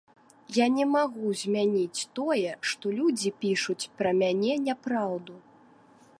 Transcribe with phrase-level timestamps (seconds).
[0.55, 5.35] Я не магу змяніць тое, што людзі пішуць пра мяне няпраўду.